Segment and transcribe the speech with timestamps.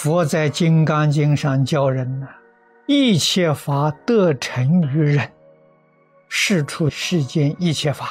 [0.00, 2.28] 佛在《金刚经》上教人呢，
[2.86, 5.28] 一切法得成于人。
[6.28, 8.08] 世出世间一切法，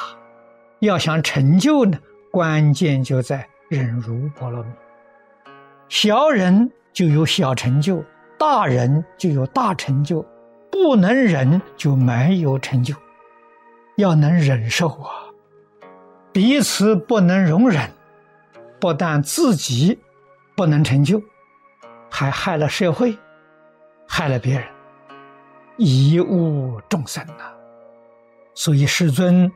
[0.80, 1.98] 要想成就呢，
[2.30, 4.70] 关键就在忍辱波罗蜜。
[5.88, 8.04] 小人就有小成就，
[8.38, 10.22] 大人就有大成就，
[10.70, 12.94] 不能忍就没有成就。
[13.96, 15.24] 要能忍受啊，
[16.34, 17.90] 彼此不能容忍，
[18.78, 19.98] 不但自己
[20.54, 21.18] 不能成就。
[22.10, 23.16] 还害了社会，
[24.06, 24.66] 害了别人，
[25.78, 27.52] 贻误众生呐！
[28.54, 29.50] 所以世尊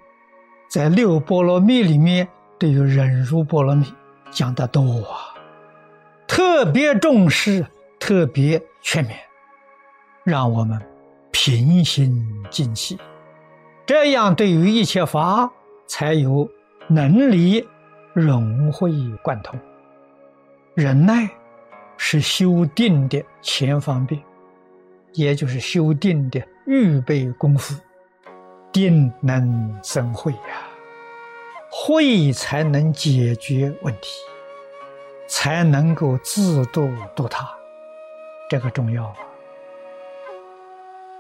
[0.69, 3.87] 在六波罗蜜里面，对于忍辱波罗蜜
[4.31, 5.35] 讲的多啊，
[6.29, 7.67] 特别重视，
[7.99, 9.19] 特别全面，
[10.25, 10.81] 让我们
[11.31, 12.99] 平心静气，
[13.85, 15.51] 这样对于一切法
[15.87, 16.49] 才有
[16.89, 17.67] 能力
[18.13, 19.59] 融会贯通，
[20.75, 21.29] 忍耐。
[21.97, 24.21] 是修定的前方便，
[25.13, 27.75] 也就是修定的预备功夫。
[28.73, 30.67] 定能生慧呀，
[31.71, 34.09] 慧才能解决问题，
[35.29, 37.47] 才能够自度度他。
[38.49, 39.17] 这个重要啊！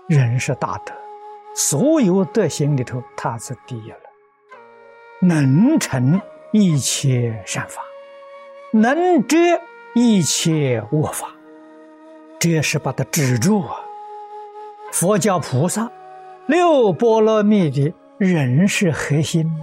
[0.08, 0.94] 人是大德，
[1.54, 3.96] 所有德行里头，他是第一了。
[5.20, 6.18] 能成
[6.52, 7.82] 一切善法，
[8.72, 9.36] 能遮。
[9.94, 11.28] 一切恶法，
[12.38, 13.76] 这是把它止住啊！
[14.90, 15.90] 佛教菩萨
[16.46, 19.54] 六波罗蜜的忍是核心，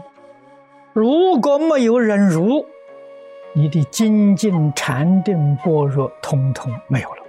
[0.94, 2.63] 如果没有忍辱，
[3.53, 7.23] 你的精进禅定般若通通没有了。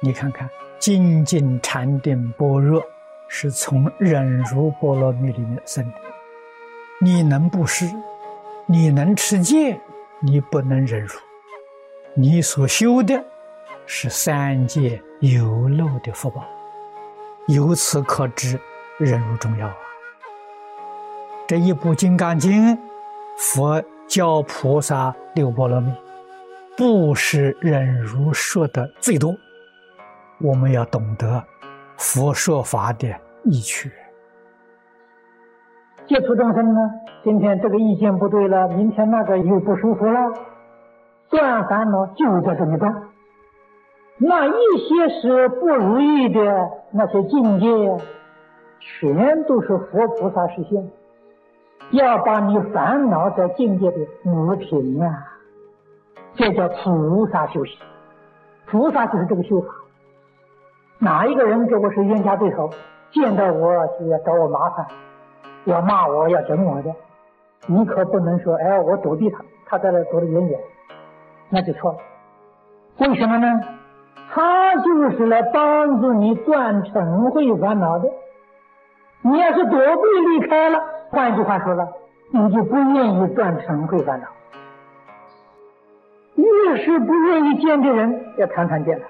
[0.00, 2.82] 你看看，精进禅定般若
[3.28, 5.94] 是从忍辱波罗蜜里面生的。
[7.02, 7.84] 你能布施，
[8.64, 9.78] 你能持戒，
[10.20, 11.14] 你不能忍辱。
[12.14, 13.24] 你所修的
[13.86, 16.42] 是三界有漏的福报，
[17.46, 18.58] 由此可知
[18.98, 19.74] 忍辱重要啊！
[21.46, 22.76] 这一部《金刚经》，
[23.38, 25.92] 佛教菩萨六波罗蜜，
[26.76, 29.32] 布施忍辱说的最多。
[30.40, 31.42] 我们要懂得
[31.96, 33.08] 佛说法的
[33.44, 33.92] 意趣。
[36.08, 36.80] 接触众生呢，
[37.22, 40.20] 今天这个意见不对了，明天那个又不舒服了。
[41.30, 43.02] 断烦恼就在这里断，
[44.18, 48.04] 那一些是不如意的那些境界，
[48.80, 50.90] 全都是佛菩萨实现，
[51.92, 55.28] 要把你烦恼在境界的磨平呀，
[56.34, 57.78] 这叫菩萨修行。
[58.66, 59.68] 菩萨就是这个修法。
[60.98, 62.68] 哪一个人跟我是冤家对头，
[63.12, 64.86] 见到我就要找我麻烦，
[65.64, 66.92] 要骂我要整我的，
[67.68, 70.60] 你可不能说哎，我躲避他，他在那躲得远远。
[71.50, 71.98] 那就错了，
[72.98, 73.60] 为什么呢？
[74.32, 76.92] 他就是来帮助你断尘
[77.32, 78.08] 秽烦恼的。
[79.22, 80.80] 你要是躲避离开了，
[81.10, 81.88] 换一句话说了，
[82.30, 84.28] 你就不愿意断尘秽烦恼。
[86.36, 89.00] 越是不愿意见的人，要常常见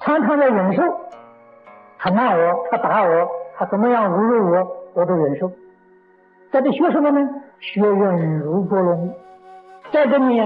[0.00, 0.82] 他，常常要忍受。
[1.98, 5.52] 他骂我，他打我，他怎么样侮辱我，我都忍受。
[6.50, 7.20] 在这学什么呢？
[7.60, 9.12] 学忍辱波罗蜜，
[9.92, 10.42] 在这里。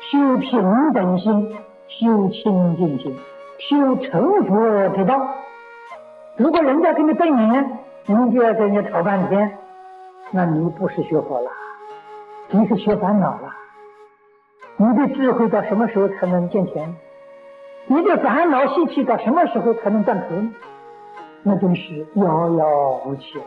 [0.00, 1.56] 修平等心，
[1.88, 3.16] 修清净心，
[3.58, 5.14] 修成佛之道。
[6.36, 9.58] 如果人家跟你瞪眼，你就要跟人家吵半天，
[10.30, 11.50] 那你不是学佛了，
[12.50, 13.54] 你是学烦恼了。
[14.78, 16.96] 你的智慧到什么时候才能见前？
[17.86, 20.34] 你的烦恼习气到什么时候才能断除？
[21.42, 23.44] 那真是遥遥无期了。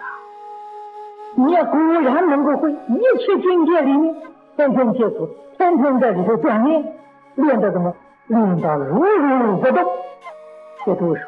[1.35, 4.15] 你要果然能够会一切境界里面，
[4.55, 5.29] 天天接触。
[5.57, 6.95] 天天在里头锻炼，
[7.35, 7.95] 练到什么？
[8.27, 9.83] 练到如如不动。
[10.85, 11.27] 这都是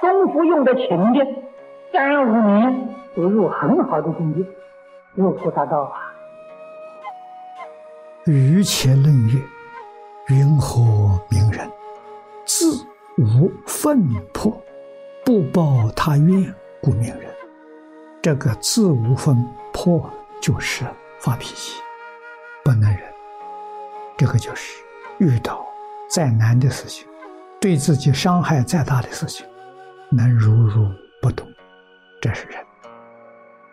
[0.00, 1.26] 功夫用的勤的，
[1.92, 4.44] 三五年都入很好的境界，
[5.14, 6.10] 入菩萨道啊。
[8.26, 9.40] 于且论曰：
[10.28, 10.80] 云何
[11.30, 11.70] 名人？
[12.44, 12.66] 自
[13.18, 14.02] 无愤
[14.32, 14.52] 魄，
[15.24, 17.30] 不报他怨，故名人。
[18.22, 19.36] 这个自无愤
[19.72, 20.10] 迫，
[20.40, 20.84] 就是
[21.18, 21.79] 发脾气，
[24.30, 24.80] 个就是
[25.18, 25.66] 遇到
[26.08, 27.04] 再难的事情，
[27.60, 29.44] 对自己伤害再大的事情，
[30.08, 30.88] 能如如
[31.20, 31.46] 不动，
[32.20, 32.56] 这是人。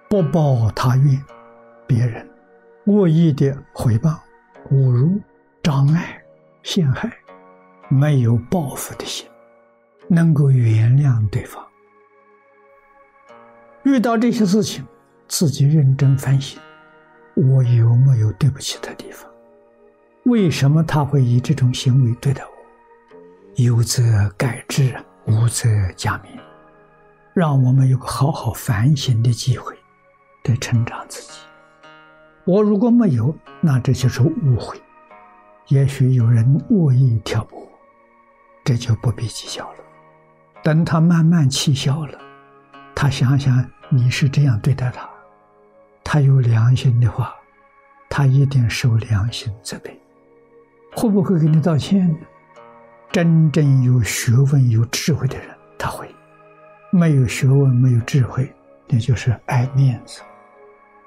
[0.10, 1.24] 不报他怨，
[1.86, 2.28] 别人
[2.86, 4.20] 恶意的回报、
[4.72, 5.22] 侮辱、
[5.62, 6.20] 障碍、
[6.64, 7.12] 陷害，
[7.90, 9.28] 没有报复的心，
[10.08, 11.64] 能够原谅对方。
[13.84, 14.86] 遇到这些事情，
[15.28, 16.60] 自己认真反省，
[17.36, 19.30] 我有没有对不起的地方？
[20.28, 23.64] 为什么他会以这种行为对待我？
[23.64, 24.94] 有则改之，
[25.26, 26.38] 无则加勉，
[27.34, 29.74] 让我们有个好好反省的机会，
[30.44, 31.40] 得成长自己。
[32.44, 34.78] 我如果没有，那这就是误会。
[35.70, 37.66] 也许有人恶意挑拨，
[38.66, 39.80] 这就不必计较了。
[40.62, 42.20] 等他慢慢气消了，
[42.94, 45.10] 他想想你是这样对待他，
[46.04, 47.34] 他有良心的话，
[48.10, 49.98] 他一定受良心责备。
[50.98, 52.18] 会不会给你道歉呢？
[53.12, 55.48] 真正有学问、有智慧的人，
[55.78, 56.08] 他会；
[56.90, 58.52] 没有学问、没有智慧，
[58.88, 60.24] 那就是爱面子，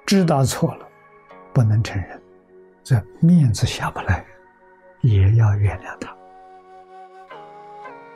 [0.07, 0.87] 知道错了，
[1.53, 2.23] 不能承认，
[2.85, 4.25] 这面子下不来，
[5.01, 6.17] 也要原谅他。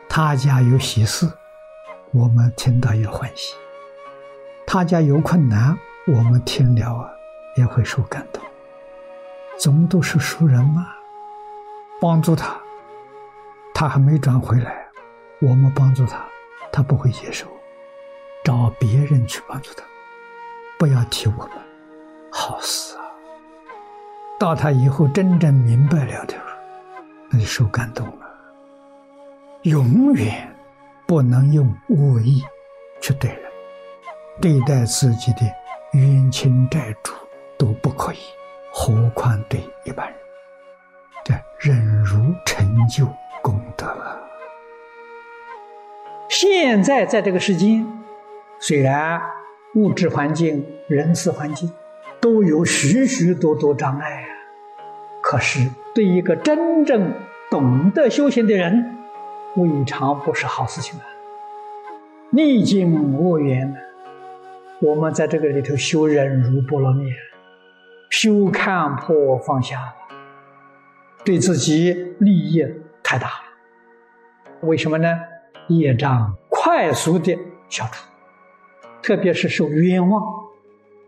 [0.09, 1.29] 他家有喜事，
[2.13, 3.53] 我们听到也欢喜；
[4.65, 5.77] 他家有困难，
[6.07, 7.11] 我们听了啊
[7.57, 8.41] 也会受感动。
[9.59, 10.87] 总都是熟人嘛，
[12.01, 12.57] 帮助他。
[13.73, 14.87] 他还没转回来，
[15.41, 16.25] 我们帮助他，
[16.73, 17.47] 他不会接受，
[18.45, 19.85] 找别人去帮助他，
[20.79, 21.51] 不要提我们，
[22.31, 23.03] 好事啊！
[24.39, 26.47] 到他以后真正明白了的时候，
[27.31, 28.27] 那就受感动了。
[29.63, 30.49] 永远
[31.07, 32.43] 不能用恶意
[33.01, 33.43] 去对人，
[34.41, 35.41] 对待自己的
[35.95, 37.13] 冤亲债主
[37.59, 38.19] 都不可以，
[38.73, 40.19] 何况对一般人？
[41.25, 43.07] 这忍辱成就。
[43.43, 44.23] 功德了。
[46.31, 47.87] 现在在这个世间，
[48.59, 49.21] 虽然
[49.75, 51.71] 物质环境、人事环境
[52.21, 54.29] 都有许许多多障碍啊，
[55.23, 57.13] 可是对一个真正
[57.51, 58.97] 懂得修行的人，
[59.57, 61.05] 未尝不是好事情啊。
[62.31, 63.77] 逆境恶缘，
[64.81, 67.13] 我们在这个里头修忍辱波罗蜜，
[68.09, 69.95] 修看破放下，
[71.25, 72.65] 对自己利益。
[73.07, 73.33] 太大了，
[74.63, 75.21] 为什么呢？
[75.69, 77.39] 业障快速的
[77.69, 78.03] 消除，
[79.03, 80.25] 特别是受冤枉，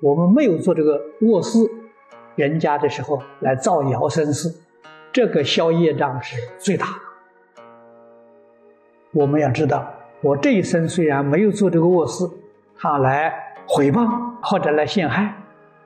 [0.02, 1.58] 我们没有做这个恶事，
[2.34, 4.54] 人家的时候来造谣生事，
[5.10, 7.62] 这个消业障是最大的。
[9.12, 9.90] 我们要知道，
[10.20, 12.28] 我这一生虽然没有做这个恶事，
[12.78, 13.32] 他来
[13.66, 14.06] 诽谤
[14.42, 15.34] 或者来陷害，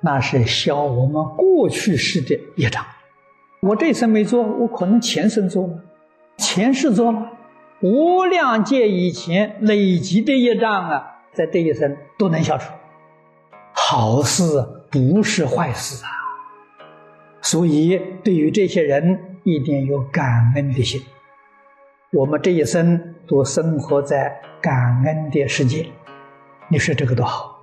[0.01, 2.85] 那是消我们过去世的业障。
[3.61, 5.75] 我这一生没做，我可能前生做了。
[6.39, 7.31] 前世做了
[7.83, 12.73] 无量劫以前累积的业障啊，在这一生都能消除。
[13.73, 14.45] 好事
[14.91, 16.09] 不是坏事啊，
[17.43, 21.01] 所以对于这些人一定有感恩的心。
[22.13, 25.87] 我们这一生都生活在感恩的世界，
[26.69, 27.61] 你说这个多好！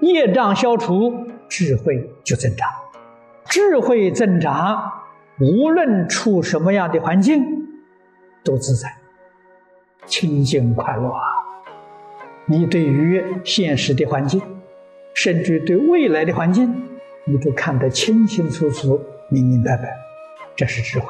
[0.00, 2.68] 业障消除，智慧就增长，
[3.52, 4.90] 智慧增长。
[5.38, 7.44] 无论处什么样的环境，
[8.42, 8.88] 都自在、
[10.06, 11.20] 清净、快乐啊！
[12.46, 14.40] 你对于现实的环境，
[15.12, 16.88] 甚至对未来的环境，
[17.26, 19.98] 你都看得清清楚楚、明明白白，
[20.56, 21.06] 这是智慧。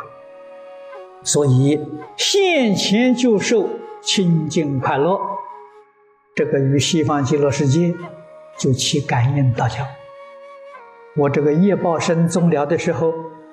[1.22, 1.78] 所以
[2.16, 3.68] 现前就受
[4.00, 5.20] 清净快乐，
[6.34, 7.94] 这个与西方极乐世界
[8.58, 9.76] 就起感应道交。
[11.16, 13.12] 我这个业报生终了的时候。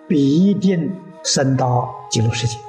[0.09, 0.91] 必定
[1.23, 2.68] 升到极乐世界。